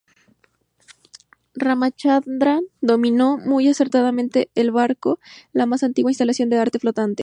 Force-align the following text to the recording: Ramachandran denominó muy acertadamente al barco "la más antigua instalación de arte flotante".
Ramachandran 1.53 2.63
denominó 2.81 3.37
muy 3.37 3.67
acertadamente 3.67 4.49
al 4.55 4.71
barco 4.71 5.19
"la 5.53 5.67
más 5.67 5.83
antigua 5.83 6.09
instalación 6.09 6.49
de 6.49 6.57
arte 6.57 6.79
flotante". 6.79 7.17